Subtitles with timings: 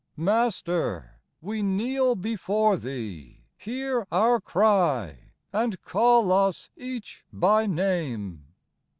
[0.17, 1.19] Master!
[1.41, 8.47] we kneel before Thee \ hear our cry, And call us each by name.